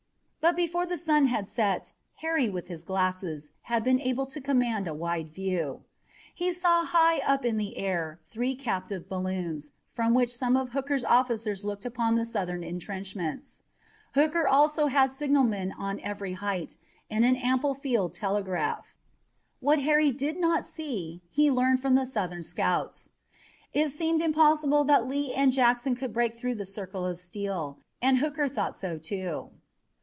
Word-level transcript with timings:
But 0.43 0.55
before 0.55 0.87
the 0.87 0.97
sun 0.97 1.27
had 1.27 1.47
set 1.47 1.93
Harry 2.15 2.49
with 2.49 2.67
his 2.67 2.83
glasses 2.83 3.51
had 3.61 3.83
been 3.83 4.01
able 4.01 4.25
to 4.25 4.41
command 4.41 4.87
a 4.87 4.93
wide 4.93 5.29
view. 5.29 5.83
He 6.33 6.51
saw 6.51 6.83
high 6.83 7.19
up 7.19 7.45
in 7.45 7.57
the 7.57 7.77
air 7.77 8.19
three 8.27 8.55
captive 8.55 9.07
balloons, 9.07 9.69
from 9.85 10.15
which 10.15 10.35
some 10.35 10.57
of 10.57 10.69
Hooker's 10.71 11.03
officers 11.03 11.63
looked 11.63 11.85
upon 11.85 12.15
the 12.15 12.25
Southern 12.25 12.63
intrenchments. 12.63 13.61
Hooker 14.15 14.47
also 14.47 14.87
had 14.87 15.11
signalmen 15.11 15.73
on 15.73 15.99
every 15.99 16.33
height, 16.33 16.75
and 17.07 17.23
an 17.23 17.35
ample 17.35 17.75
field 17.75 18.13
telegraph. 18.15 18.95
What 19.59 19.77
Harry 19.83 20.09
did 20.11 20.39
not 20.39 20.65
see 20.65 21.21
he 21.29 21.51
learned 21.51 21.81
from 21.81 21.93
the 21.93 22.07
Southern 22.07 22.41
scouts. 22.41 23.09
It 23.73 23.89
seemed 23.91 24.23
impossible 24.23 24.85
that 24.85 25.07
Lee 25.07 25.35
and 25.35 25.51
Jackson 25.51 25.95
could 25.95 26.11
break 26.11 26.33
through 26.33 26.55
the 26.55 26.65
circle 26.65 27.05
of 27.05 27.19
steel, 27.19 27.77
and 28.01 28.17
Hooker 28.17 28.47
thought 28.47 28.75
so, 28.75 28.97
too. 28.97 29.51